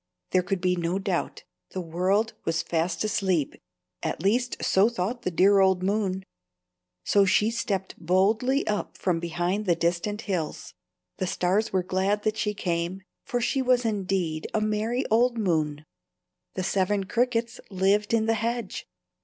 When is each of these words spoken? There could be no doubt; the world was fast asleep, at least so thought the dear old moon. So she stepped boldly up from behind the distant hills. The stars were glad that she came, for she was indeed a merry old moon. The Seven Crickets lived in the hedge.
There 0.31 0.41
could 0.41 0.61
be 0.61 0.75
no 0.75 0.97
doubt; 0.97 1.43
the 1.73 1.79
world 1.79 2.33
was 2.43 2.63
fast 2.63 3.03
asleep, 3.03 3.53
at 4.01 4.23
least 4.23 4.57
so 4.63 4.89
thought 4.89 5.21
the 5.21 5.29
dear 5.29 5.59
old 5.59 5.83
moon. 5.83 6.23
So 7.03 7.23
she 7.23 7.51
stepped 7.51 7.99
boldly 8.03 8.65
up 8.65 8.97
from 8.97 9.19
behind 9.19 9.67
the 9.67 9.75
distant 9.75 10.21
hills. 10.21 10.73
The 11.17 11.27
stars 11.27 11.71
were 11.71 11.83
glad 11.83 12.23
that 12.23 12.35
she 12.37 12.55
came, 12.55 13.03
for 13.25 13.39
she 13.39 13.61
was 13.61 13.85
indeed 13.85 14.47
a 14.55 14.59
merry 14.59 15.05
old 15.11 15.37
moon. 15.37 15.85
The 16.55 16.63
Seven 16.63 17.03
Crickets 17.03 17.59
lived 17.69 18.11
in 18.11 18.25
the 18.25 18.33
hedge. 18.33 18.87